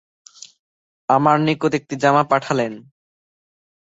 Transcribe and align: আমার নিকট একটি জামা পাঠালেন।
আমার 1.09 1.37
নিকট 1.45 1.71
একটি 1.79 1.95
জামা 2.03 2.23
পাঠালেন। 2.31 2.73